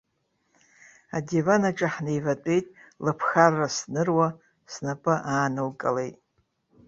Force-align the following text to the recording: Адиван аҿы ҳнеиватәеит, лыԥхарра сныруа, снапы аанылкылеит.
Адиван 1.17 1.63
аҿы 1.69 1.87
ҳнеиватәеит, 1.93 2.65
лыԥхарра 3.05 3.67
сныруа, 3.75 4.27
снапы 4.73 5.13
аанылкылеит. 5.31 6.15